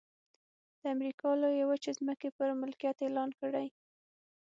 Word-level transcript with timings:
د 0.79 0.81
امریکا 0.95 1.29
لویې 1.41 1.63
وچې 1.69 1.91
ځمکې 1.99 2.29
یې 2.47 2.59
ملکیت 2.61 2.97
اعلان 3.05 3.29
کړې. 3.39 3.67